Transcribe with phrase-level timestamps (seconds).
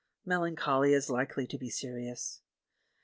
[0.25, 2.41] Melancholia's likely to be serious.